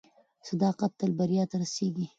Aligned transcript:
صداقت 0.47 0.91
تل 0.99 1.11
بریا 1.19 1.43
ته 1.49 1.55
رسیږي. 1.63 2.05